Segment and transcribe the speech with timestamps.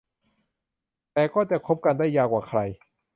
[1.13, 2.59] แต่ก็จะคบกันได้ยาวกว่าใคร